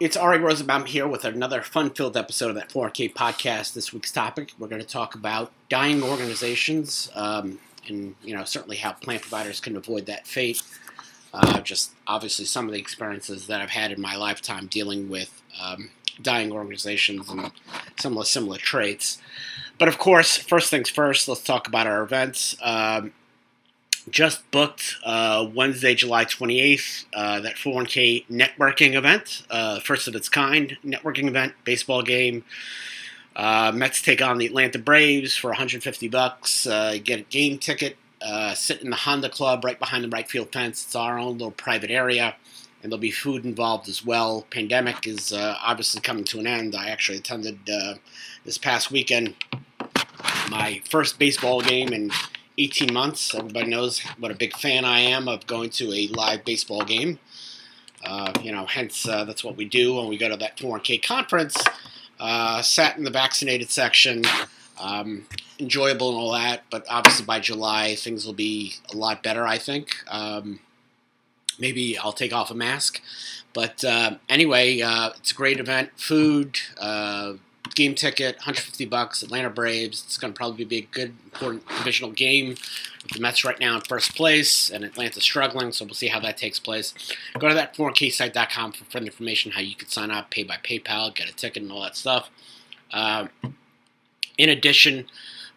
[0.00, 3.74] It's Ari Rosenbaum here with another fun filled episode of that 4K podcast.
[3.74, 7.58] This week's topic, we're going to talk about dying organizations um,
[7.88, 10.62] and, you know, certainly how plan providers can avoid that fate.
[11.34, 15.42] Uh, just obviously some of the experiences that I've had in my lifetime dealing with
[15.60, 15.90] um,
[16.22, 17.50] dying organizations and
[17.98, 19.18] some of the similar traits.
[19.78, 22.56] But of course, first things first, let's talk about our events.
[22.62, 23.14] Um,
[24.10, 30.28] just booked uh, Wednesday, July 28th, uh, that 401k networking event, uh, first of its
[30.28, 32.44] kind networking event, baseball game.
[33.36, 36.66] Uh, Mets take on the Atlanta Braves for 150 bucks.
[36.66, 40.28] Uh, get a game ticket, uh, sit in the Honda Club right behind the right
[40.28, 40.84] field fence.
[40.84, 42.34] It's our own little private area,
[42.82, 44.44] and there'll be food involved as well.
[44.50, 46.74] Pandemic is obviously coming to an end.
[46.74, 47.58] I actually attended
[48.44, 49.34] this past weekend
[50.50, 52.12] my first baseball game and
[52.58, 53.34] 18 months.
[53.34, 57.18] Everybody knows what a big fan I am of going to a live baseball game.
[58.04, 61.02] Uh, you know, hence uh, that's what we do when we go to that 4K
[61.02, 61.56] conference.
[62.18, 64.24] Uh, sat in the vaccinated section,
[64.80, 65.26] um,
[65.60, 69.46] enjoyable and all that, but obviously by July things will be a lot better.
[69.46, 69.96] I think.
[70.08, 70.60] Um,
[71.58, 73.00] maybe I'll take off a mask,
[73.52, 75.90] but uh, anyway, uh, it's a great event.
[75.96, 77.34] Food uh,
[77.74, 79.22] game ticket, 150 bucks.
[79.22, 80.02] Atlanta Braves.
[80.06, 82.56] It's going to probably be a good, important divisional game.
[83.12, 86.36] The Mets right now in first place, and Atlanta's struggling, so we'll see how that
[86.36, 86.92] takes place.
[87.38, 91.14] Go to that 4ksite.com for further information how you can sign up, pay by PayPal,
[91.14, 92.28] get a ticket, and all that stuff.
[92.92, 93.28] Uh,
[94.36, 95.06] in addition,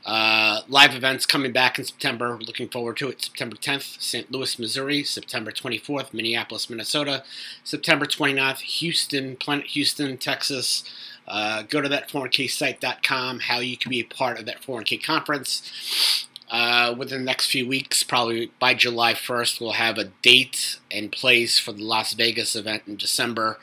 [0.06, 2.38] uh, live events coming back in September.
[2.39, 3.22] Looking forward to it.
[3.22, 4.32] September 10th, St.
[4.32, 5.04] Louis, Missouri.
[5.04, 7.23] September 24th, Minneapolis, Minnesota.
[7.64, 10.84] September 29th, Houston, Planet Houston, Texas.
[11.32, 16.28] Uh, go to that 401ksite.com, how you can be a part of that 401k conference.
[16.50, 21.10] Uh, within the next few weeks, probably by July 1st, we'll have a date and
[21.10, 23.58] place for the Las Vegas event in December.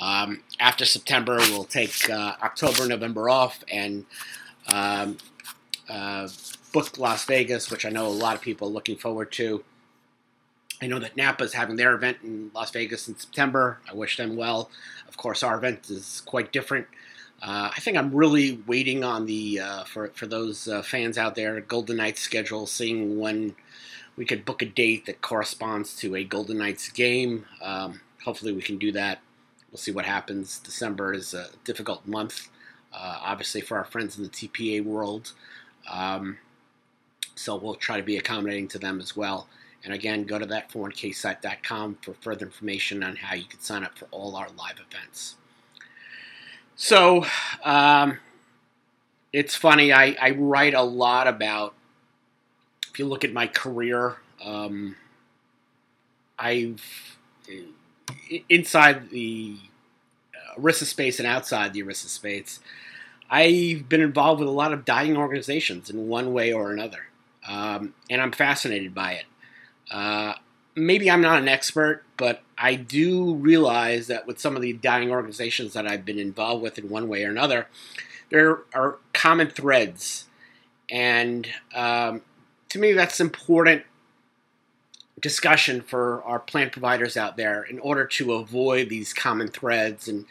[0.00, 4.06] Um, after September, we'll take uh, October, November off and
[4.68, 5.18] um,
[5.88, 6.28] uh,
[6.72, 9.64] book Las Vegas, which I know a lot of people are looking forward to.
[10.80, 13.80] I know that NAPA is having their event in Las Vegas in September.
[13.90, 14.70] I wish them well.
[15.08, 16.86] Of course, our event is quite different.
[17.40, 21.36] Uh, I think I'm really waiting on the uh, for for those uh, fans out
[21.36, 23.54] there Golden Knights schedule, seeing when
[24.16, 27.46] we could book a date that corresponds to a Golden Knights game.
[27.62, 29.20] Um, hopefully, we can do that.
[29.70, 30.58] We'll see what happens.
[30.58, 32.48] December is a difficult month,
[32.92, 35.32] uh, obviously for our friends in the TPA world.
[35.88, 36.38] Um,
[37.34, 39.46] so we'll try to be accommodating to them as well.
[39.84, 43.96] And again, go to that 401ksite.com for further information on how you can sign up
[43.96, 45.36] for all our live events.
[46.80, 47.26] So,
[47.64, 48.18] um,
[49.32, 51.74] it's funny, I, I, write a lot about,
[52.88, 54.94] if you look at my career, um,
[56.38, 57.18] I've,
[58.48, 59.56] inside the
[60.56, 62.60] ERISA space and outside the ERISA space,
[63.28, 67.08] I've been involved with a lot of dying organizations in one way or another.
[67.48, 69.24] Um, and I'm fascinated by it.
[69.90, 70.34] Uh,
[70.76, 75.10] maybe I'm not an expert, but I do realize that with some of the dying
[75.10, 77.68] organizations that I've been involved with in one way or another,
[78.30, 80.26] there are common threads.
[80.90, 82.22] And um,
[82.70, 83.84] to me, that's important
[85.20, 90.24] discussion for our plan providers out there in order to avoid these common threads and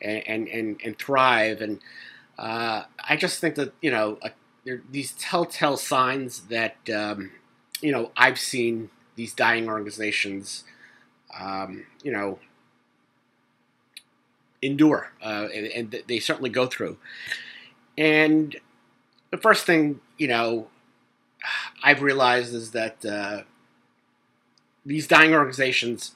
[0.00, 1.60] and and, and thrive.
[1.60, 1.80] And
[2.38, 4.30] uh, I just think that you know uh,
[4.64, 7.30] there these telltale signs that um,
[7.80, 10.64] you know I've seen these dying organizations,
[11.38, 12.38] um, you know,
[14.62, 16.96] endure, uh, and, and, they certainly go through.
[17.98, 18.56] And
[19.30, 20.68] the first thing, you know,
[21.82, 23.42] I've realized is that uh,
[24.86, 26.12] these dying organizations,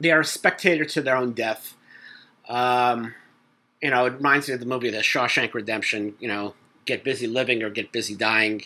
[0.00, 1.76] they are a spectator to their own death.
[2.48, 3.14] Um,
[3.80, 6.14] you know, it reminds me of the movie The Shawshank Redemption.
[6.18, 8.64] You know, get busy living or get busy dying.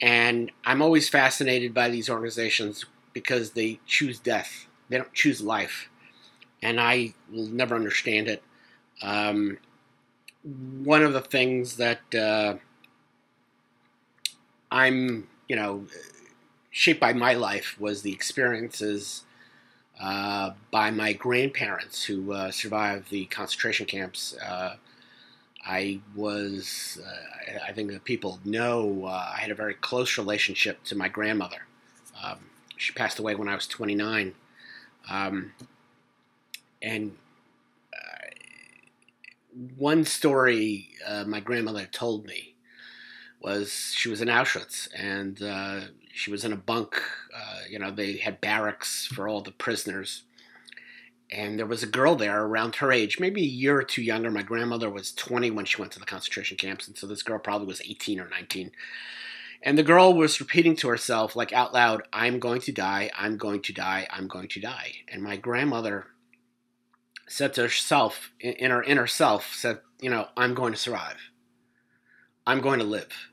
[0.00, 4.66] And I'm always fascinated by these organizations because they choose death.
[4.90, 5.88] They don't choose life.
[6.62, 8.42] And I will never understand it.
[9.00, 9.56] Um,
[10.42, 12.56] one of the things that uh,
[14.70, 15.86] I'm, you know,
[16.70, 19.24] shaped by my life was the experiences
[20.00, 24.36] uh, by my grandparents who uh, survived the concentration camps.
[24.38, 24.76] Uh,
[25.64, 30.82] I was, uh, I think that people know, uh, I had a very close relationship
[30.84, 31.66] to my grandmother.
[32.22, 32.38] Um,
[32.76, 34.34] she passed away when I was 29.
[35.08, 35.52] Um,
[36.82, 37.16] and
[37.94, 38.26] uh,
[39.76, 42.54] one story uh, my grandmother told me
[43.40, 45.80] was she was in Auschwitz and uh,
[46.12, 47.00] she was in a bunk.
[47.34, 50.24] Uh, you know, they had barracks for all the prisoners.
[51.30, 54.30] and there was a girl there around her age, maybe a year or two younger.
[54.30, 57.38] My grandmother was 20 when she went to the concentration camps, and so this girl
[57.38, 58.72] probably was 18 or 19.
[59.62, 63.36] And the girl was repeating to herself, like out loud, I'm going to die, I'm
[63.36, 64.92] going to die, I'm going to die.
[65.08, 66.06] And my grandmother
[67.28, 71.18] said to herself, in her inner self, said, You know, I'm going to survive.
[72.46, 73.28] I'm going to live.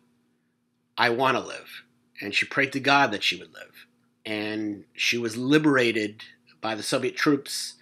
[0.97, 1.83] I want to live.
[2.21, 3.88] And she prayed to God that she would live.
[4.25, 6.24] And she was liberated
[6.59, 7.75] by the Soviet troops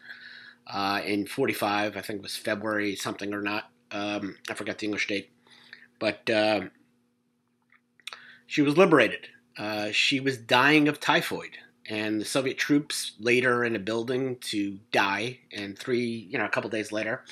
[0.68, 3.72] uh, in 45, I think it was February something or not.
[3.92, 5.32] Um, I forgot the English date.
[5.98, 6.30] But.
[6.30, 6.62] Uh,
[8.48, 9.28] she was liberated.
[9.58, 11.58] Uh, she was dying of typhoid,
[11.88, 15.40] and the Soviet troops laid her in a building to die.
[15.54, 17.24] And three, you know, a couple days later,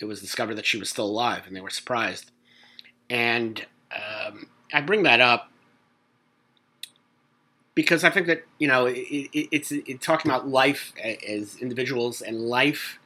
[0.00, 2.30] it was discovered that she was still alive, and they were surprised.
[3.10, 5.50] And um, I bring that up
[7.74, 10.92] because I think that you know it, it, it's it, talking about life
[11.28, 12.98] as individuals and life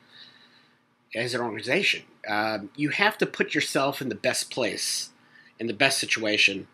[1.14, 2.02] as an organization.
[2.28, 5.10] Um, you have to put yourself in the best place,
[5.58, 6.66] in the best situation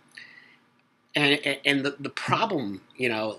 [1.15, 3.39] and and the, the problem, you know,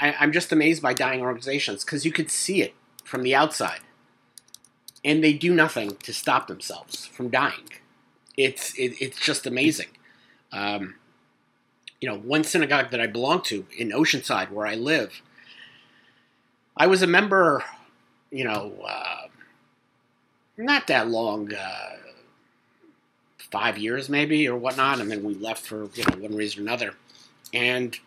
[0.00, 2.74] I, I'm just amazed by dying organizations because you could see it
[3.04, 3.80] from the outside,
[5.04, 7.70] and they do nothing to stop themselves from dying.
[8.36, 9.88] It's it, it's just amazing.
[10.52, 10.96] Um,
[12.00, 15.22] you know, one synagogue that I belong to in Oceanside, where I live,
[16.76, 17.64] I was a member.
[18.30, 19.28] You know, uh,
[20.58, 21.54] not that long.
[21.54, 21.90] Uh,
[23.58, 26.62] five years maybe or whatnot, and then we left for you know one reason or
[26.62, 26.94] another
[27.52, 27.98] and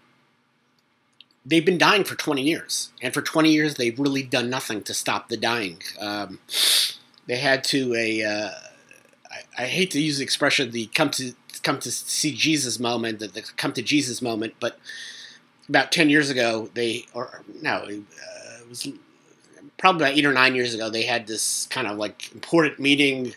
[1.45, 4.93] they've been dying for 20 years, and for 20 years they've really done nothing to
[4.93, 5.81] stop the dying.
[5.99, 6.39] Um,
[7.27, 8.51] they had to a uh,
[9.29, 13.19] I, I hate to use the expression the come to come to see Jesus moment,
[13.19, 14.79] the, the come to Jesus moment, but
[15.67, 18.87] about 10 years ago they or no uh, it was
[19.77, 23.33] probably about eight or nine years ago they had this kind of like important meeting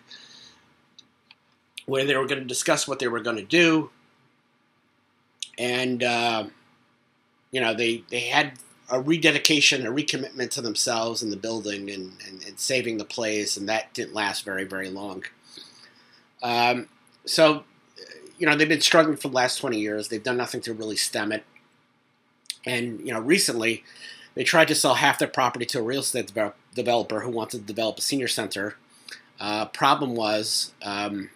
[1.87, 3.91] where they were going to discuss what they were going to do
[5.59, 6.45] and uh,
[7.51, 8.53] you know they they had
[8.91, 13.57] a rededication, a recommitment to themselves in the building and, and, and saving the place,
[13.57, 15.25] and that didn't last very very long.
[16.43, 16.89] Um,
[17.25, 17.65] so,
[18.39, 20.09] you know, they've been struggling for the last twenty years.
[20.09, 21.45] They've done nothing to really stem it,
[22.67, 23.85] and you know, recently
[24.35, 26.33] they tried to sell half their property to a real estate
[26.75, 28.77] developer who wanted to develop a senior center.
[29.39, 31.29] Uh, problem was um,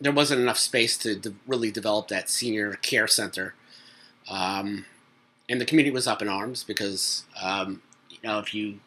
[0.00, 3.54] there wasn't enough space to de- really develop that senior care center.
[4.30, 4.84] Um,
[5.48, 8.80] and the community was up in arms because, um, you know, if you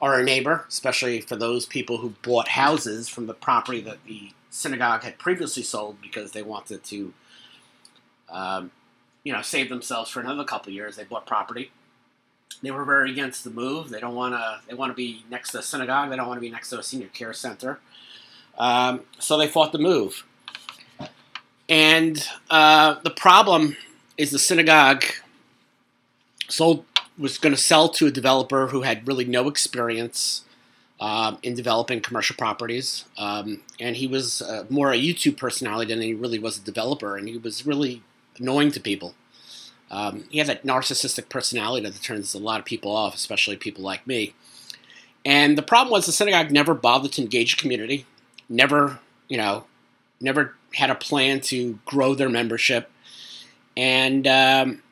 [0.00, 4.32] are a neighbor, especially for those people who bought houses from the property that the
[4.50, 7.14] synagogue had previously sold because they wanted to,
[8.28, 8.70] um,
[9.22, 11.70] you know, save themselves for another couple years, they bought property.
[12.62, 13.90] They were very against the move.
[13.90, 14.60] They don't want to.
[14.66, 16.08] They want to be next to a synagogue.
[16.08, 17.80] They don't want to be next to a senior care center.
[18.58, 20.24] Um, so they fought the move.
[21.68, 23.76] And uh, the problem
[24.16, 25.04] is the synagogue
[26.48, 26.84] sold
[27.16, 30.44] was going to sell to a developer who had really no experience
[31.00, 36.02] um, in developing commercial properties, um, and he was uh, more a YouTube personality than
[36.02, 38.02] he really was a developer, and he was really
[38.38, 39.14] annoying to people.
[39.90, 43.84] Um, he had that narcissistic personality that turns a lot of people off, especially people
[43.84, 44.34] like me.
[45.24, 48.06] And the problem was the synagogue never bothered to engage the community
[48.48, 48.98] never,
[49.28, 49.64] you know,
[50.20, 52.90] never had a plan to grow their membership,
[53.76, 54.82] and um,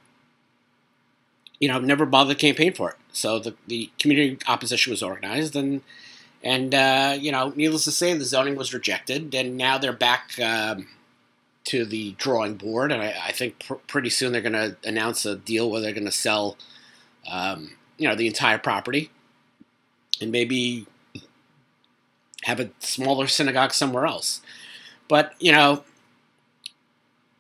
[1.61, 2.97] you know, never bothered to campaign for it.
[3.13, 5.83] So the, the community opposition was organized, and
[6.43, 10.39] and uh, you know, needless to say, the zoning was rejected, and now they're back
[10.41, 10.89] um,
[11.65, 12.91] to the drawing board.
[12.91, 15.93] And I, I think pr- pretty soon they're going to announce a deal where they're
[15.93, 16.57] going to sell,
[17.31, 19.11] um, you know, the entire property,
[20.21, 20.87] and maybe
[22.45, 24.41] have a smaller synagogue somewhere else.
[25.09, 25.85] But you know,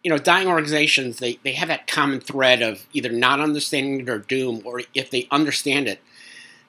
[0.02, 4.18] you know, dying organizations they, they have that common thread of either not understanding their
[4.18, 6.00] doom or if they understand it,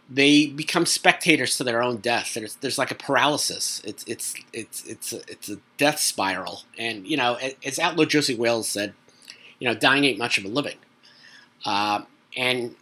[0.09, 2.33] they become spectators to their own death.
[2.33, 3.81] There's, there's like a paralysis.
[3.83, 6.63] It's it's it's it's a, it's a death spiral.
[6.77, 8.93] And you know, as outlaw Josey Wales said,
[9.59, 10.77] you know, dying ain't much of a living.
[11.65, 12.01] Uh,
[12.35, 12.75] and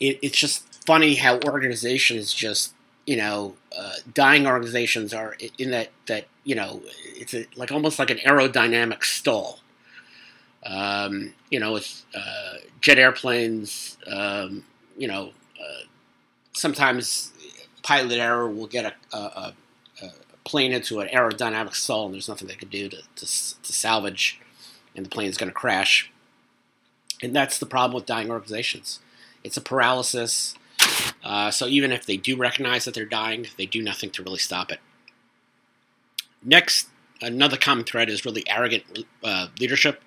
[0.00, 2.74] it, it's just funny how organizations just
[3.06, 7.98] you know, uh, dying organizations are in that that you know it's a, like almost
[7.98, 9.60] like an aerodynamic stall.
[10.64, 14.64] Um, you know, with uh, jet airplanes, um,
[14.96, 15.84] you know, uh,
[16.52, 17.32] sometimes
[17.82, 19.54] pilot error will get a, a,
[20.02, 20.10] a,
[20.44, 24.40] plane into an aerodynamic stall, and there's nothing they can do to, to, to salvage,
[24.94, 26.12] and the plane is going to crash.
[27.22, 29.00] And that's the problem with dying organizations.
[29.44, 30.54] It's a paralysis
[31.22, 34.38] Uh, so even if they do recognize that they're dying, they do nothing to really
[34.38, 34.80] stop it.
[36.42, 36.88] Next,
[37.20, 38.84] another common thread is really arrogant
[39.22, 40.02] uh, leadership,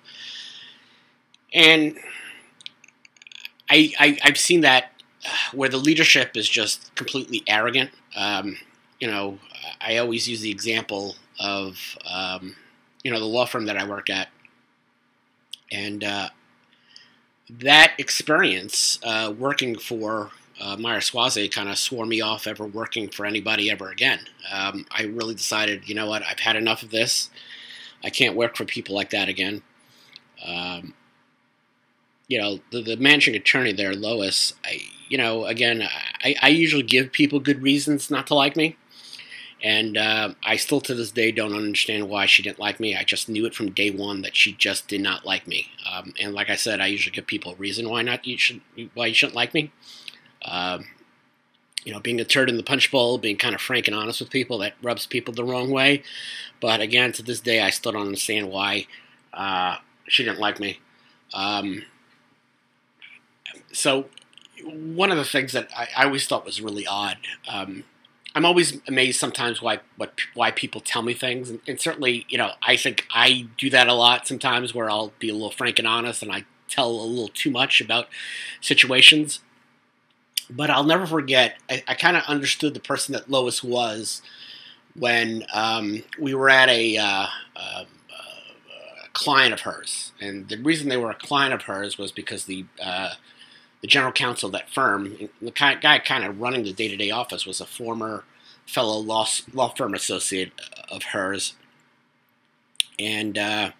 [1.54, 1.96] and
[3.70, 4.92] I, I have seen that
[5.52, 7.90] where the leadership is just completely arrogant.
[8.14, 8.58] Um,
[9.00, 9.38] you know,
[9.80, 12.56] I always use the example of um,
[13.02, 14.28] you know the law firm that I work at,
[15.72, 16.28] and uh,
[17.50, 23.26] that experience uh, working for uh, Meyer kind of swore me off ever working for
[23.26, 24.20] anybody ever again.
[24.50, 27.30] Um, I really decided, you know what, I've had enough of this.
[28.02, 29.62] I can't work for people like that again.
[30.44, 30.94] Um,
[32.28, 35.82] you know, the, the managing attorney there, Lois, I, you know, again,
[36.22, 38.76] I, I usually give people good reasons not to like me.
[39.62, 42.94] And uh, I still to this day don't understand why she didn't like me.
[42.94, 45.68] I just knew it from day one that she just did not like me.
[45.90, 48.60] Um, and like I said, I usually give people a reason why not you should
[48.94, 49.72] why you shouldn't like me.
[50.44, 50.86] Um,
[51.86, 54.20] you know, being a turd in the punch bowl, being kind of frank and honest
[54.20, 56.02] with people, that rubs people the wrong way.
[56.60, 58.88] But again, to this day, I still don't understand why
[59.32, 59.76] uh,
[60.08, 60.80] she didn't like me.
[61.32, 61.84] Um,
[63.72, 64.06] so,
[64.64, 67.18] one of the things that I, I always thought was really odd.
[67.48, 67.84] Um,
[68.34, 72.36] I'm always amazed sometimes why what why people tell me things, and, and, certainly, you
[72.36, 75.78] know, I think I do that a lot sometimes, where I'll be a little frank
[75.78, 78.08] and honest, and I tell a little too much about
[78.60, 79.38] situations
[80.50, 81.58] but I'll never forget.
[81.68, 84.22] I, I kind of understood the person that Lois was
[84.94, 87.26] when um, we were at a, uh,
[87.56, 92.12] uh, a, client of hers, and the reason they were a client of hers was
[92.12, 93.14] because the uh,
[93.80, 97.10] the general counsel of that firm, the guy kind of running the day to day
[97.10, 98.24] office, was a former
[98.66, 100.52] fellow law law firm associate
[100.90, 101.54] of hers,
[102.98, 103.70] and uh,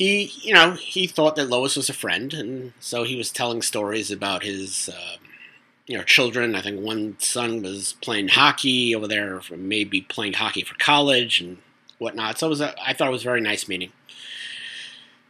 [0.00, 3.60] he, you know, he thought that Lois was a friend, and so he was telling
[3.60, 5.16] stories about his, uh,
[5.86, 6.54] you know, children.
[6.54, 11.58] I think one son was playing hockey over there, maybe playing hockey for college and
[11.98, 12.38] whatnot.
[12.38, 13.92] So it was, a, I thought it was a very nice meeting.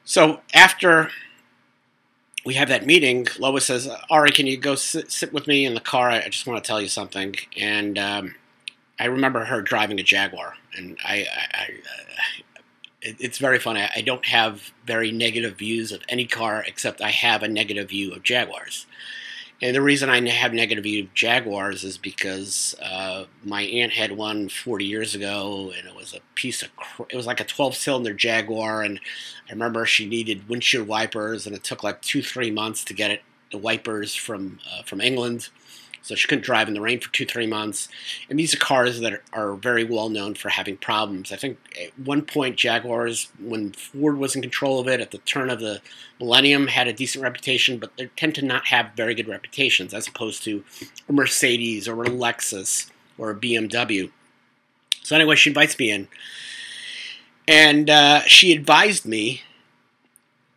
[0.04, 1.10] So after
[2.46, 5.74] we have that meeting, Lois says, "Ari, can you go sit, sit with me in
[5.74, 6.10] the car?
[6.10, 8.36] I just want to tell you something." And um,
[9.00, 11.70] I remember her driving a Jaguar, and I, I, I
[13.02, 13.86] it, it's very funny.
[13.94, 18.12] I don't have very negative views of any car except I have a negative view
[18.12, 18.86] of Jaguars.
[19.62, 24.12] And the reason I have negative view of Jaguars is because uh, my aunt had
[24.12, 27.44] one 40 years ago, and it was a piece of cr- it was like a
[27.44, 28.98] 12 cylinder Jaguar, and
[29.48, 33.10] I remember she needed windshield wipers, and it took like two three months to get
[33.10, 35.50] it the wipers from uh, from England
[36.02, 37.88] so she couldn't drive in the rain for two, three months.
[38.28, 41.32] And these are cars that are, very well known for having problems.
[41.32, 45.18] I think at one point, Jaguars, when Ford was in control of it at the
[45.18, 45.82] turn of the
[46.18, 50.06] millennium, had a decent reputation, but they tend to not have very good reputations as
[50.06, 50.64] opposed to
[51.08, 54.10] a Mercedes or a Lexus or a BMW.
[55.02, 56.08] So anyway, she invites me in,
[57.48, 59.42] and uh, she advised me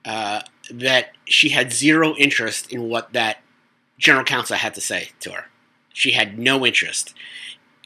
[0.06, 3.42] uh, that she had zero interest in what that
[4.04, 5.46] general counsel had to say to her.
[5.94, 7.14] She had no interest.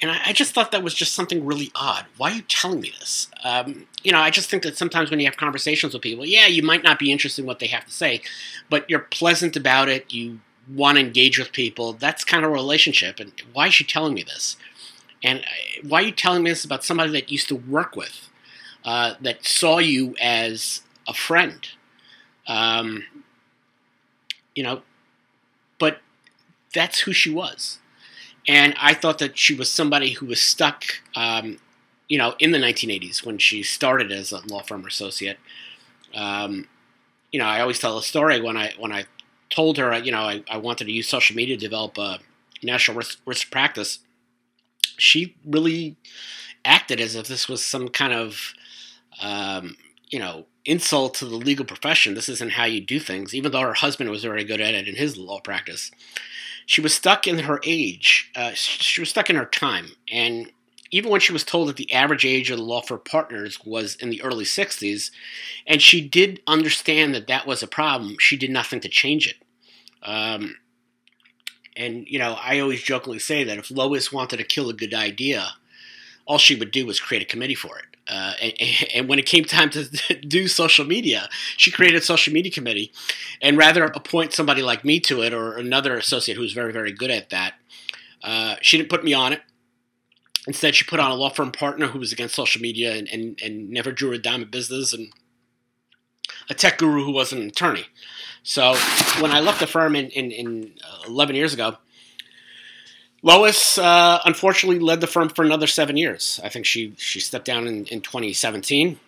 [0.01, 2.05] And I, I, just thought that was just something really odd.
[2.17, 3.29] Why are you telling me this?
[3.43, 6.47] Um, you know, I just think that sometimes when you have conversations with people, yeah,
[6.47, 8.21] you might not be interested in what they have to say,
[8.69, 10.11] but you're pleasant about it.
[10.11, 10.39] You
[10.73, 11.93] want to engage with people.
[11.93, 13.19] That's kind of a relationship.
[13.19, 14.57] And why is she telling me this?
[15.23, 18.29] And uh, why are you telling me this about somebody that used to work with,
[18.85, 21.67] uh, that saw you as a friend?
[22.47, 23.03] Um,
[24.55, 24.81] you know,
[26.77, 27.79] that's who she was.
[28.47, 30.83] And I thought that she was somebody who was stuck,
[31.15, 31.57] um,
[32.07, 35.39] you know, in the 1980s when she started as a law firm associate.
[36.13, 36.67] Um,
[37.31, 39.05] you know, I always tell a story when I when I
[39.49, 42.19] told her, you know, I, I wanted to use social media to develop a
[42.63, 43.99] national risk, risk practice.
[44.97, 45.97] She really
[46.63, 48.53] acted as if this was some kind of,
[49.21, 49.77] um,
[50.09, 52.13] you know, insult to the legal profession.
[52.13, 54.87] This isn't how you do things, even though her husband was very good at it
[54.87, 55.91] in his law practice.
[56.67, 58.29] She was stuck in her age.
[58.35, 59.93] Uh, she was stuck in her time.
[60.11, 60.51] And
[60.91, 63.95] even when she was told that the average age of the law firm partners was
[63.95, 65.09] in the early 60s,
[65.65, 69.37] and she did understand that that was a problem, she did nothing to change it.
[70.03, 70.57] Um,
[71.77, 74.93] and, you know, I always jokingly say that if Lois wanted to kill a good
[74.93, 75.53] idea,
[76.27, 77.85] all she would do was create a committee for it.
[78.07, 78.53] Uh, and,
[78.93, 79.83] and, when it came time to
[80.27, 82.91] do social media, she created a social media committee,
[83.41, 87.11] and rather appoint somebody like me to it or another associate who's very very good
[87.11, 87.55] at that.
[88.23, 89.41] Uh, she didn't put me on it.
[90.47, 93.37] Instead, she put on a law firm partner who was against social media and, and,
[93.43, 95.11] and never drew a dime of business, and
[96.49, 97.87] a tech guru who wasn't an attorney.
[98.43, 98.75] So
[99.19, 101.77] when I left the firm in, in, in uh, 11 years ago,
[103.23, 106.39] Lois uh, unfortunately led the firm for another seven years.
[106.43, 108.99] I think she she stepped down in, in 2017,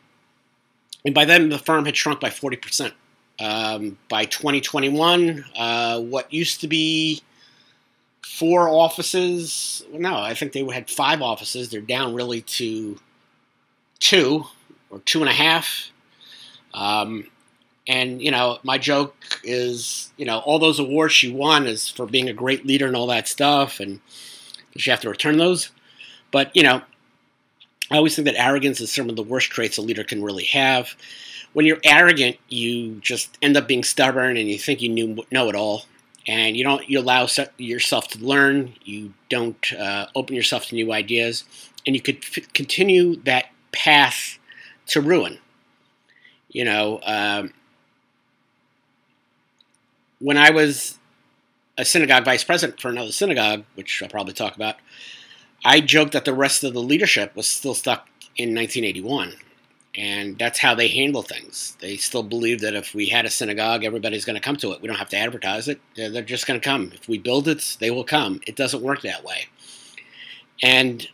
[1.06, 2.94] and by then the firm had shrunk by 40 percent.
[3.42, 7.22] Um, by 2021, uh, what used to be
[8.22, 11.70] four offices, no, I think they had five offices.
[11.70, 13.00] They're down really to
[14.00, 14.44] two
[14.90, 15.92] or two and a half.
[16.74, 17.28] Um,
[17.88, 22.06] and you know, my joke is, you know, all those awards she won is for
[22.06, 24.00] being a great leader and all that stuff, and
[24.78, 25.72] she have to return those.
[26.32, 26.82] But you know,
[27.92, 30.46] I always think that arrogance is some of the worst traits a leader can really
[30.46, 30.96] have.
[31.54, 35.50] When you're arrogant, you just end up being stubborn, and you think you knew know
[35.50, 35.86] it all,
[36.28, 38.74] and you don't you allow yourself to learn.
[38.84, 41.44] You don't uh, open yourself to new ideas,
[41.88, 44.38] and you could f- continue that path
[44.88, 45.40] to ruin.
[46.52, 47.54] You know, um,
[50.20, 51.00] when I was
[51.78, 54.76] a synagogue vice president for another synagogue, which I'll probably talk about,
[55.64, 59.34] I joked that the rest of the leadership was still stuck in 1981.
[59.96, 61.76] And that's how they handle things.
[61.82, 64.82] They still believe that if we had a synagogue, everybody's going to come to it.
[64.82, 65.82] We don't have to advertise it.
[65.96, 66.92] They're just going to come.
[66.94, 68.40] If we build it, they will come.
[68.46, 69.48] It doesn't work that way.
[70.62, 71.08] And,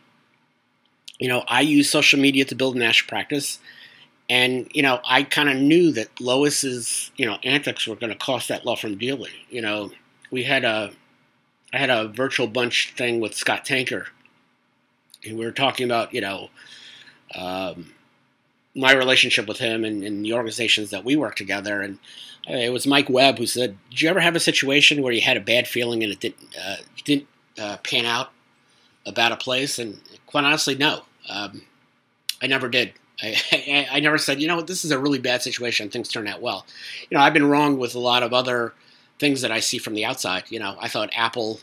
[1.18, 3.60] you know, I use social media to build national practice.
[4.28, 8.18] And you know, I kind of knew that Lois's you know antics were going to
[8.18, 9.30] cost that law firm dearly.
[9.50, 9.92] You know,
[10.30, 10.92] we had a
[11.72, 14.08] I had a virtual bunch thing with Scott Tanker,
[15.24, 16.50] and we were talking about you know
[17.34, 17.92] um,
[18.74, 21.80] my relationship with him and, and, the organizations that we work together.
[21.80, 21.98] And
[22.46, 25.36] it was Mike Webb who said, "Did you ever have a situation where you had
[25.36, 27.28] a bad feeling and it didn't uh, didn't
[27.58, 28.32] uh, pan out
[29.04, 31.62] about a place?" And quite honestly, no, um,
[32.42, 32.92] I never did.
[33.22, 35.88] I, I, I, never said, you know, this is a really bad situation.
[35.88, 36.66] Things turn out well.
[37.10, 38.74] You know, I've been wrong with a lot of other
[39.18, 40.44] things that I see from the outside.
[40.48, 41.60] You know, I thought Apple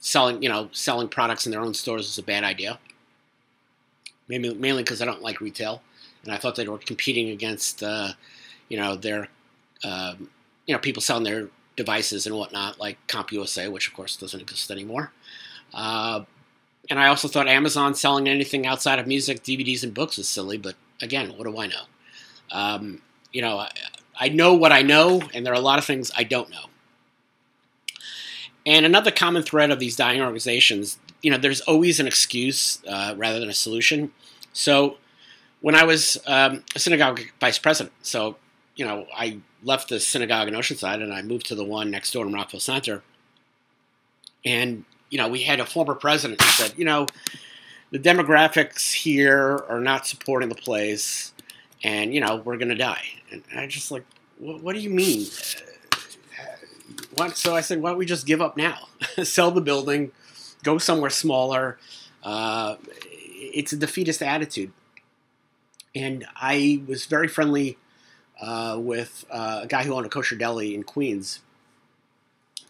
[0.00, 2.78] selling, you know, selling products in their own stores was a bad idea.
[4.28, 5.82] Maybe mainly because I don't like retail,
[6.24, 8.12] and I thought they were competing against, uh,
[8.68, 9.28] you know, their,
[9.84, 10.28] um,
[10.66, 14.70] you know, people selling their devices and whatnot, like CompUSA, which of course doesn't exist
[14.70, 15.12] anymore.
[15.74, 16.24] Uh,
[16.90, 20.58] and I also thought Amazon selling anything outside of music, DVDs, and books was silly.
[20.58, 21.82] But again, what do I know?
[22.50, 23.70] Um, you know, I,
[24.18, 26.66] I know what I know, and there are a lot of things I don't know.
[28.64, 33.14] And another common thread of these dying organizations, you know, there's always an excuse uh,
[33.16, 34.12] rather than a solution.
[34.52, 34.98] So
[35.60, 38.36] when I was um, a synagogue vice president, so
[38.76, 42.12] you know, I left the synagogue in Oceanside and I moved to the one next
[42.12, 43.02] door in Rockville Center.
[44.44, 47.06] And you know, we had a former president who said, you know,
[47.92, 51.32] the demographics here are not supporting the place,
[51.84, 53.04] and you know, we're to die.
[53.30, 54.04] And I just like,
[54.38, 55.26] what, what do you mean?
[57.14, 57.36] What?
[57.36, 58.88] So I said, why don't we just give up now?
[59.22, 60.10] Sell the building,
[60.62, 61.78] go somewhere smaller.
[62.22, 62.76] Uh,
[63.14, 64.72] it's a defeatist attitude.
[65.94, 67.76] And I was very friendly
[68.40, 71.40] uh, with uh, a guy who owned a kosher deli in Queens,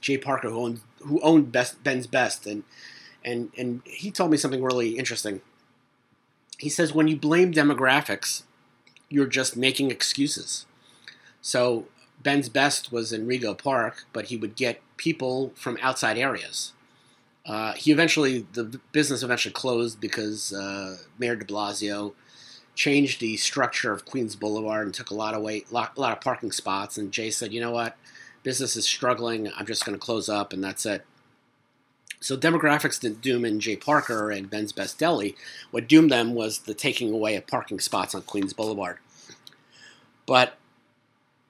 [0.01, 2.65] Jay Parker, who owned who owned Best, Ben's Best, and
[3.25, 5.41] and and he told me something really interesting.
[6.59, 8.43] He says when you blame demographics,
[9.09, 10.67] you're just making excuses.
[11.41, 11.87] So
[12.23, 16.73] Ben's Best was in Rego Park, but he would get people from outside areas.
[17.45, 22.13] Uh, he eventually, the business eventually closed because uh, Mayor De Blasio
[22.77, 26.13] changed the structure of Queens Boulevard and took a lot of weight, lot, a lot
[26.13, 26.97] of parking spots.
[26.97, 27.97] And Jay said, "You know what?
[28.43, 29.51] business is struggling.
[29.57, 31.05] I'm just going to close up, and that's it.
[32.23, 35.35] So demographics didn't doom in Jay Parker and Ben's Best Deli.
[35.73, 38.99] What doomed them was the taking away of parking spots on Queens Boulevard.
[40.25, 40.57] But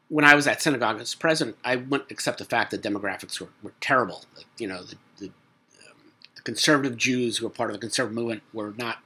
[0.09, 3.49] when I was at synagogue as president, I wouldn't accept the fact that demographics were,
[3.63, 4.25] were terrible.
[4.59, 8.43] You know, the, the, um, the, conservative Jews who were part of the conservative movement
[8.53, 8.99] were not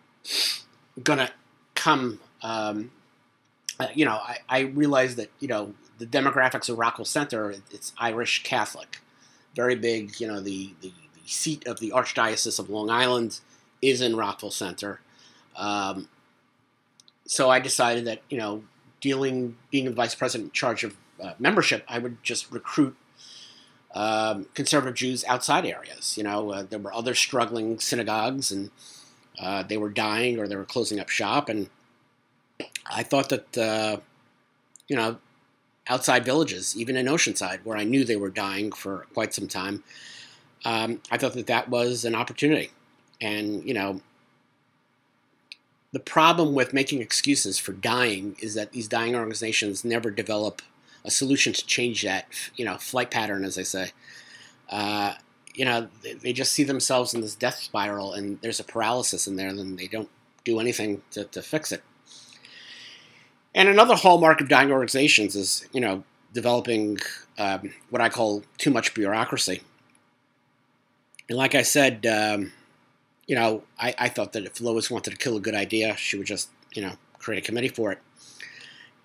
[1.02, 1.30] going to
[1.74, 2.20] come.
[2.42, 2.92] Um,
[3.78, 7.92] uh, you know, I, I realized that, you know, the demographics of Rockville Center, it's
[7.98, 9.00] Irish Catholic,
[9.54, 10.20] very big.
[10.20, 13.40] You know, the, the, the seat of the Archdiocese of Long Island
[13.82, 15.00] is in Rockville Center.
[15.56, 16.08] Um,
[17.26, 18.62] so I decided that you know,
[19.00, 22.96] dealing being a vice president in charge of uh, membership, I would just recruit
[23.94, 26.16] um, conservative Jews outside areas.
[26.16, 28.70] You know, uh, there were other struggling synagogues, and
[29.40, 31.68] uh, they were dying or they were closing up shop, and
[32.86, 33.98] I thought that uh,
[34.88, 35.18] you know
[35.88, 39.82] outside villages, even in Oceanside, where I knew they were dying for quite some time.
[40.64, 42.70] Um, I thought that that was an opportunity.
[43.20, 44.00] And, you know,
[45.92, 50.60] the problem with making excuses for dying is that these dying organizations never develop
[51.04, 53.92] a solution to change that, you know, flight pattern, as I say.
[54.68, 55.14] Uh,
[55.54, 55.88] you know,
[56.20, 59.78] they, just see themselves in this death spiral, and there's a paralysis in there, and
[59.78, 60.10] they don't
[60.44, 61.82] do anything to, to fix it.
[63.54, 66.98] And another hallmark of dying organizations is, you know, developing
[67.38, 69.62] um, what I call too much bureaucracy.
[71.28, 72.52] And like I said, um,
[73.26, 76.16] you know, I, I thought that if Lois wanted to kill a good idea, she
[76.16, 77.98] would just, you know, create a committee for it.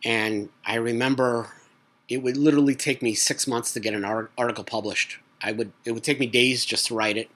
[0.04, 1.52] And I remember
[2.10, 5.18] it would literally take me six months to get an article published.
[5.42, 7.30] I would it would take me days just to write it,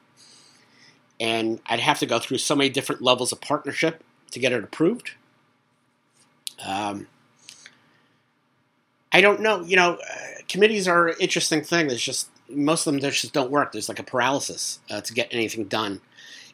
[1.20, 4.64] and I'd have to go through so many different levels of partnership to get it
[4.64, 5.12] approved.
[6.64, 7.08] Um,
[9.12, 9.62] I don't know.
[9.62, 11.88] You know, uh, committees are an interesting thing.
[11.88, 13.72] There's just most of them just don't work.
[13.72, 16.02] There's like a paralysis uh, to get anything done.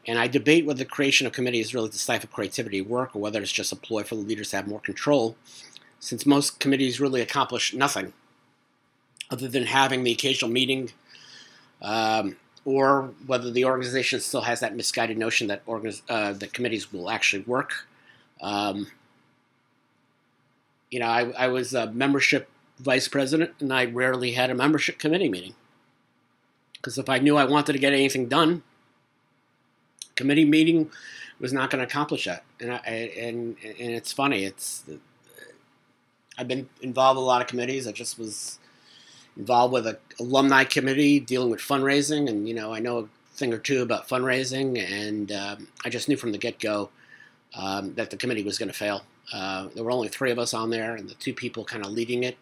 [0.07, 3.19] And I debate whether the creation of committees is really to stifle creativity work or
[3.19, 5.35] whether it's just a ploy for the leaders to have more control,
[5.99, 8.13] since most committees really accomplish nothing
[9.29, 10.89] other than having the occasional meeting,
[11.81, 16.91] um, or whether the organization still has that misguided notion that organiz- uh, the committees
[16.91, 17.87] will actually work.
[18.41, 18.87] Um,
[20.89, 22.49] you know, I, I was a membership
[22.79, 25.53] vice president, and I rarely had a membership committee meeting
[26.81, 28.63] because if I knew I wanted to get anything done,
[30.15, 30.89] committee meeting
[31.39, 32.43] was not going to accomplish that.
[32.59, 34.45] And I, and and it's funny.
[34.45, 34.83] It's
[36.37, 37.87] I've been involved with a lot of committees.
[37.87, 38.57] I just was
[39.37, 43.53] involved with an alumni committee dealing with fundraising, and you know I know a thing
[43.53, 46.89] or two about fundraising, and um, I just knew from the get go
[47.55, 49.03] um, that the committee was going to fail.
[49.31, 51.91] Uh, there were only three of us on there, and the two people kind of
[51.91, 52.37] leading it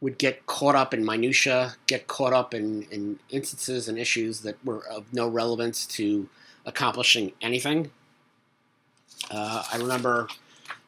[0.00, 4.62] would get caught up in minutia, get caught up in, in instances and issues that
[4.64, 6.28] were of no relevance to
[6.64, 7.90] accomplishing anything.
[9.30, 10.28] Uh, I remember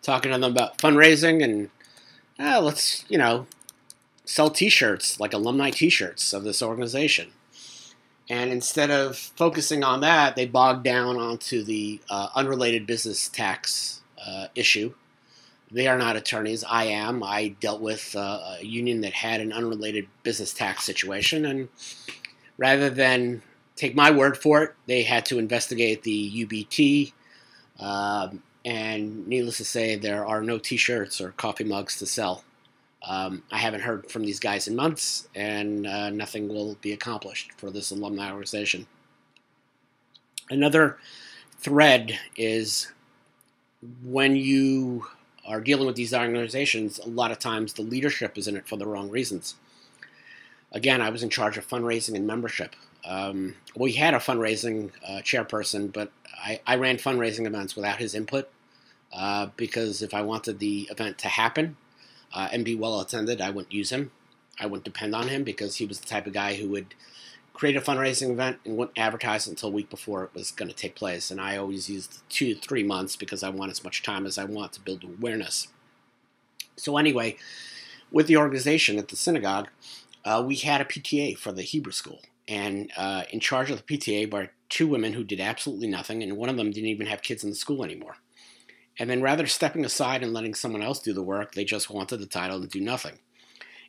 [0.03, 1.71] talking to them about fundraising and
[2.39, 3.47] uh, let's, you know,
[4.25, 7.31] sell T-shirts like alumni T-shirts of this organization.
[8.31, 14.03] And instead of focusing on that, they bogged down onto the uh, unrelated business tax
[14.25, 14.93] uh, issue
[15.71, 16.65] they are not attorneys.
[16.65, 17.23] I am.
[17.23, 21.69] I dealt with uh, a union that had an unrelated business tax situation, and
[22.57, 23.43] rather than
[23.77, 27.13] take my word for it, they had to investigate the UBT.
[27.79, 32.45] Um, and needless to say, there are no T-shirts or coffee mugs to sell.
[33.07, 37.53] Um, I haven't heard from these guys in months, and uh, nothing will be accomplished
[37.57, 38.87] for this alumni organization.
[40.51, 40.99] Another
[41.59, 42.91] thread is
[44.03, 45.07] when you
[45.49, 48.77] are dealing with these organizations, a lot of times the leadership is in it for
[48.77, 49.55] the wrong reasons.
[50.71, 52.77] Again, I was in charge of fundraising and membership.
[53.05, 58.15] Um, we had a fundraising uh, chairperson, but I, I, ran fundraising events without his
[58.15, 58.51] input
[59.13, 61.77] uh, because if I wanted the event to happen
[62.35, 64.11] uh, and be well attended, I wouldn't use him.
[64.61, 66.95] I wouldn't depend on him because he was the type of guy who would
[67.59, 70.75] create a fundraising event and wouldn't advertise until a week before it was going to
[70.75, 71.29] take place.
[71.29, 74.39] And I always used two, to three months because I want as much time as
[74.39, 75.67] I want to build awareness.
[76.77, 77.37] So, anyway,
[78.13, 79.67] with the organization at the synagogue,
[80.25, 82.21] uh, we had a PTA for the Hebrew school.
[82.47, 86.37] And uh, in charge of the PTA were two women who did absolutely nothing, and
[86.37, 88.19] one of them didn't even have kids in the school anymore.
[89.01, 92.19] And then rather stepping aside and letting someone else do the work, they just wanted
[92.19, 93.19] the title and do nothing.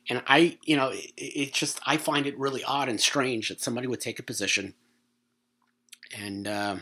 [0.08, 3.62] And I, you know, it, it, just I find it really odd and strange that
[3.62, 4.74] somebody would take a position
[6.18, 6.76] and uh,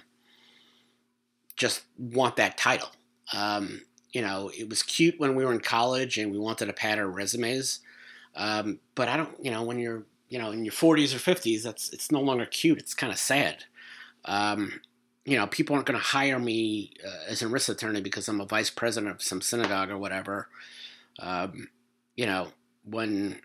[1.55, 2.89] just want that title.
[3.33, 3.81] Um,
[4.13, 6.99] you know, it was cute when we were in college and we wanted to pad
[6.99, 7.81] our resumes,
[8.35, 11.63] um, but I don't, you know, when you're, you know, in your 40s or 50s,
[11.63, 12.79] that's it's no longer cute.
[12.79, 13.65] It's kind of sad.
[14.25, 14.81] Um,
[15.25, 18.39] you know, people aren't going to hire me uh, as an ERISA attorney because I'm
[18.39, 20.47] a vice president of some synagogue or whatever.
[21.19, 21.69] Um,
[22.15, 22.47] you know,
[22.89, 23.39] when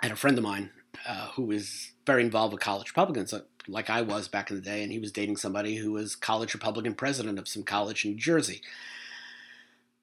[0.00, 0.70] I had a friend of mine
[1.06, 3.34] uh, who was very involved with college Republicans,
[3.66, 6.54] like I was back in the day, and he was dating somebody who was college
[6.54, 8.62] Republican president of some college in New Jersey.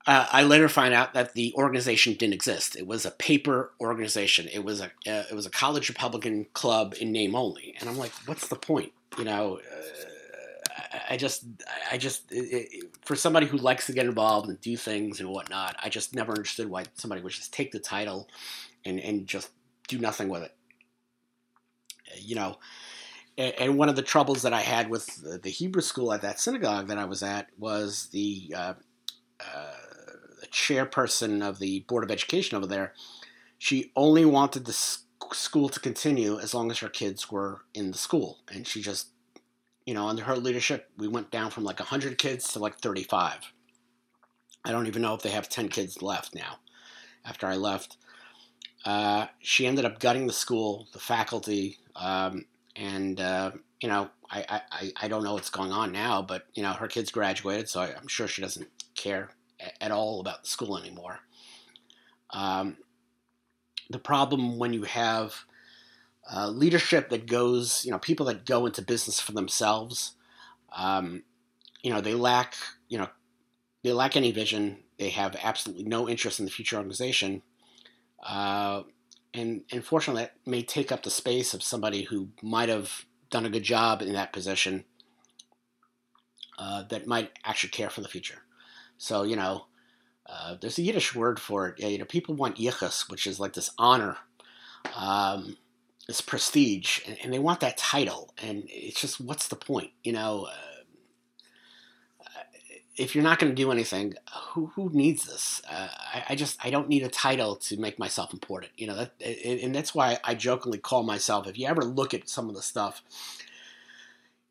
[0.07, 2.75] Uh, I later find out that the organization didn't exist.
[2.75, 4.47] It was a paper organization.
[4.53, 7.75] It was a uh, it was a college Republican club in name only.
[7.79, 8.91] And I'm like, what's the point?
[9.17, 10.09] You know, uh,
[11.09, 11.45] I just
[11.91, 15.29] I just it, it, for somebody who likes to get involved and do things and
[15.29, 18.27] whatnot, I just never understood why somebody would just take the title
[18.85, 19.49] and and just
[19.87, 20.55] do nothing with it.
[22.17, 22.57] You know,
[23.37, 26.87] and, one of the troubles that I had with the Hebrew school at that synagogue
[26.87, 28.73] that I was at was the, uh,
[29.39, 29.71] uh,
[30.39, 32.93] the chairperson of the board of education over there.
[33.57, 34.73] She only wanted the
[35.33, 39.07] school to continue as long as her kids were in the school, and she just
[39.85, 43.51] you know, under her leadership, we went down from like 100 kids to like 35.
[44.63, 46.57] I don't even know if they have 10 kids left now
[47.23, 47.97] after I left.
[48.83, 52.45] Uh, she ended up gutting the school, the faculty, um,
[52.75, 56.63] and uh, you know, I, I, I don't know what's going on now, but you
[56.63, 59.29] know, her kids graduated, so I, am sure she doesn't care
[59.81, 61.19] at all about the school anymore.
[62.31, 62.77] Um,
[63.89, 65.35] the problem when you have
[66.33, 70.13] uh, leadership that goes, you know, people that go into business for themselves,
[70.75, 71.23] um,
[71.83, 72.55] you know, they lack,
[72.89, 73.07] you know,
[73.83, 74.79] they lack any vision.
[74.97, 77.43] They have absolutely no interest in the future organization.
[78.23, 78.83] Uh,
[79.33, 83.49] and unfortunately, that may take up the space of somebody who might have done a
[83.49, 84.85] good job in that position
[86.57, 88.39] uh, that might actually care for the future.
[88.97, 89.65] So, you know,
[90.25, 91.79] uh, there's a Yiddish word for it.
[91.79, 94.17] You know, people want yichus, which is like this honor,
[94.95, 95.57] um,
[96.07, 98.33] this prestige, and, and, they want that title.
[98.41, 99.91] And it's just, what's the point?
[100.03, 100.75] You know, uh,
[102.95, 104.13] if you're not going to do anything,
[104.51, 105.61] who who needs this?
[105.69, 108.71] Uh, I, I, just I don't need a title to make myself important.
[108.77, 111.47] You know that, and that's why I jokingly call myself.
[111.47, 113.03] If you ever look at some of the stuff,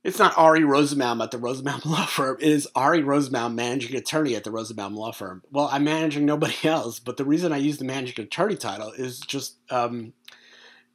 [0.02, 2.36] it's not Ari Rosenbaum at the Rosenbaum Law Firm.
[2.38, 5.42] It is Ari Rosenbaum, managing attorney at the Rosenbaum Law Firm.
[5.50, 9.20] Well, I'm managing nobody else, but the reason I use the managing attorney title is
[9.20, 10.12] just um,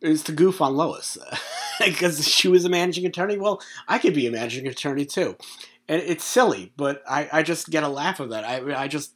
[0.01, 1.17] is to goof on Lois
[1.79, 3.37] because she was a managing attorney.
[3.37, 5.35] Well, I could be a managing attorney too
[5.89, 8.45] and it's silly, but I, I just get a laugh of that.
[8.45, 9.11] I I just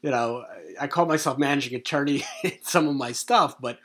[0.00, 0.44] you know
[0.80, 3.80] I call myself managing attorney in some of my stuff, but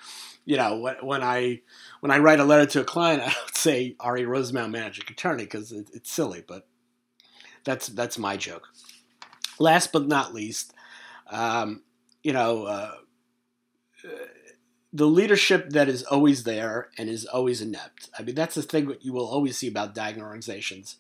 [0.46, 1.62] you know when, when I
[2.00, 5.44] when I write a letter to a client, I don't say Ari Rosenbaum managing attorney
[5.44, 6.68] because it, it's silly, but
[7.66, 8.68] that's that's my joke.
[9.60, 10.74] Last but not least,
[11.30, 11.82] um,
[12.24, 12.64] you know.
[12.64, 12.92] Uh,
[14.94, 18.10] the leadership that is always there and is always inept.
[18.18, 20.98] I mean, that's the thing that you will always see about dying organizations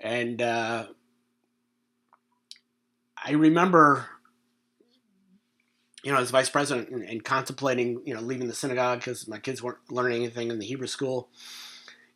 [0.00, 0.86] and uh,
[3.24, 4.06] I remember,
[6.04, 9.38] you know, as vice president and, and contemplating, you know, leaving the synagogue because my
[9.38, 11.30] kids weren't learning anything in the Hebrew school,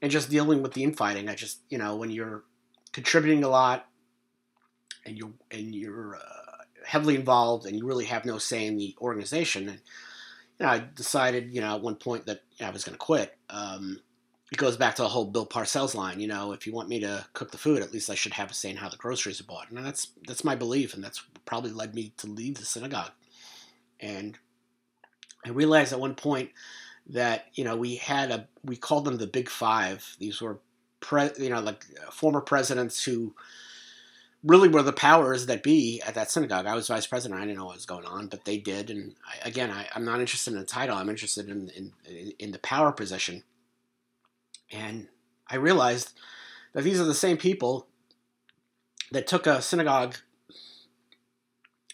[0.02, 1.28] and just dealing with the infighting.
[1.28, 2.44] I just, you know, when you're
[2.92, 3.86] contributing a lot,
[5.06, 8.94] and you're, and you're uh, heavily involved, and you really have no say in the
[9.00, 9.80] organization, and
[10.60, 13.36] I decided, you know, at one point that I was going to quit.
[13.48, 14.00] Um,
[14.52, 16.20] it goes back to the whole Bill Parcells line.
[16.20, 18.50] You know, if you want me to cook the food, at least I should have
[18.50, 19.70] a say in how the groceries are bought.
[19.70, 23.12] And that's that's my belief, and that's probably led me to leave the synagogue.
[24.00, 24.38] And
[25.46, 26.50] I realized at one point
[27.08, 30.16] that you know we had a we called them the Big Five.
[30.18, 30.58] These were
[30.98, 33.34] pre, you know like former presidents who
[34.42, 36.66] really were the powers that be at that synagogue.
[36.66, 37.40] I was vice president.
[37.40, 38.90] I didn't know what was going on, but they did.
[38.90, 40.96] And I, again, I, am not interested in the title.
[40.96, 41.92] I'm interested in, in
[42.38, 43.44] in the power position.
[44.72, 45.08] And
[45.48, 46.12] I realized
[46.72, 47.86] that these are the same people
[49.10, 50.16] that took a synagogue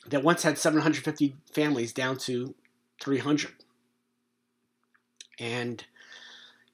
[0.09, 2.55] that once had 750 families down to
[3.03, 3.53] 300.
[5.39, 5.85] And,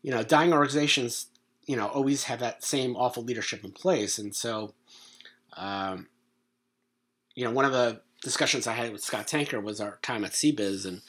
[0.02, 1.26] you know, dying organizations,
[1.66, 4.18] you know, always have that same awful leadership in place.
[4.18, 4.74] And so,
[5.56, 6.08] um,
[7.34, 10.32] you know, one of the discussions I had with Scott Tanker was our time at
[10.32, 11.02] CBiz, and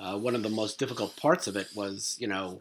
[0.00, 2.60] uh, one of the most difficult parts of it was, you know,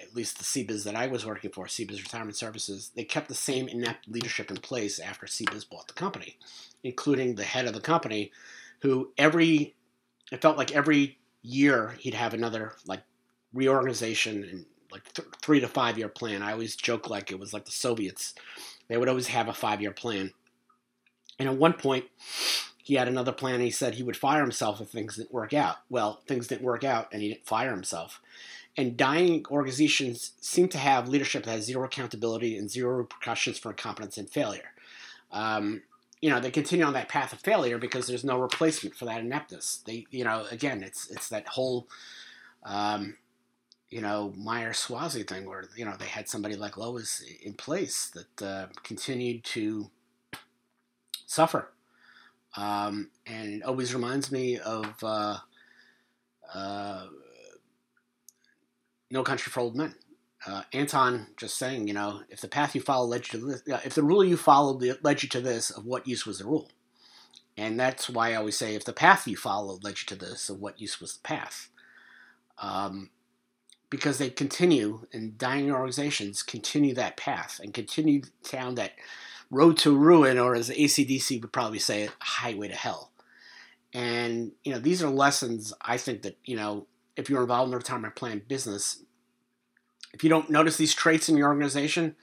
[0.00, 3.34] at least the CBiz that I was working for, CBiz Retirement Services, they kept the
[3.34, 6.36] same inept leadership in place after CBiz bought the company,
[6.82, 8.30] including the head of the company,
[8.80, 9.74] who every
[10.30, 13.02] it felt like every year he'd have another like
[13.52, 16.42] reorganization and like th- three to five year plan.
[16.42, 18.34] I always joke like it was like the Soviets;
[18.88, 20.32] they would always have a five year plan.
[21.38, 22.06] And at one point,
[22.84, 23.60] he had another plan.
[23.60, 25.76] he said he would fire himself if things didn't work out.
[25.88, 28.20] Well, things didn't work out, and he didn't fire himself.
[28.76, 33.70] And dying organizations seem to have leadership that has zero accountability and zero repercussions for
[33.70, 34.72] incompetence and failure.
[35.32, 35.82] Um,
[36.20, 39.20] you know, they continue on that path of failure because there's no replacement for that
[39.20, 39.82] ineptness.
[39.86, 41.86] They, you know, again, it's it's that whole,
[42.64, 43.16] um,
[43.90, 48.10] you know, Meyer Suozzi thing where you know they had somebody like Lois in place
[48.14, 49.90] that uh, continued to
[51.26, 51.70] suffer,
[52.56, 54.94] um, and it always reminds me of.
[55.02, 55.38] Uh,
[56.52, 57.06] uh,
[59.10, 59.94] no Country for Old Men.
[60.46, 63.62] Uh, Anton just saying, you know, if the path you follow led you to this,
[63.84, 66.70] if the rule you followed led you to this, of what use was the rule?
[67.56, 70.50] And that's why I always say, if the path you followed led you to this,
[70.50, 71.70] of what use was the path?
[72.58, 73.10] Um,
[73.88, 78.92] because they continue, and dying organizations continue that path and continue down that
[79.50, 83.10] road to ruin, or as ACDC would probably say highway to hell.
[83.92, 87.70] And, you know, these are lessons I think that, you know, if you're involved in
[87.70, 89.02] the retirement plan business,
[90.12, 92.16] if you don't notice these traits in your organization,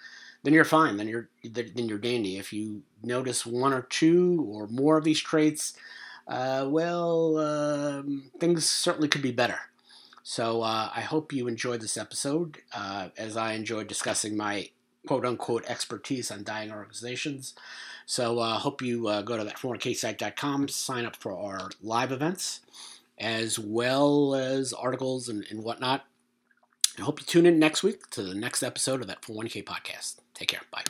[0.44, 0.98] then you're fine.
[0.98, 2.38] Then you're then you're dandy.
[2.38, 5.74] If you notice one or two or more of these traits,
[6.28, 9.60] uh, well, um, things certainly could be better.
[10.24, 14.70] So uh, I hope you enjoyed this episode, uh, as I enjoyed discussing my
[15.08, 17.54] quote unquote expertise on dying organizations.
[18.06, 22.12] So I uh, hope you uh, go to that 401ksite.com, sign up for our live
[22.12, 22.62] events,
[23.18, 26.06] as well as articles and, and whatnot.
[27.00, 30.18] I hope you tune in next week to the next episode of that 401k podcast.
[30.34, 30.62] Take care.
[30.72, 30.84] Bye.